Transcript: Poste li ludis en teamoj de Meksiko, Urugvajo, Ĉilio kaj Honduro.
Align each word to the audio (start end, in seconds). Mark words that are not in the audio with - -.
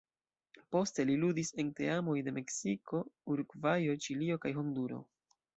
Poste 0.75 1.05
li 1.09 1.17
ludis 1.23 1.51
en 1.63 1.69
teamoj 1.81 2.17
de 2.29 2.35
Meksiko, 2.39 3.05
Urugvajo, 3.35 3.99
Ĉilio 4.07 4.43
kaj 4.47 4.59
Honduro. 4.61 5.03